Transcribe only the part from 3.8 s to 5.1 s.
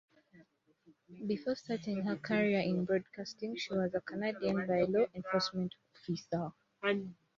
a Canadian By-Law